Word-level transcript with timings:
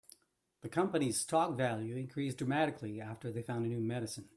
The 0.61 0.67
company's 0.69 1.19
stock 1.19 1.55
value 1.55 1.95
increased 1.95 2.37
dramatically 2.39 2.99
after 2.99 3.31
they 3.31 3.43
found 3.43 3.65
a 3.67 3.69
new 3.69 3.79
medicine. 3.81 4.29